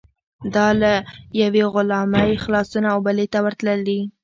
[0.55, 0.91] دا له
[1.41, 3.99] یوې غلامۍ خلاصون او بلې ته ورتلل دي.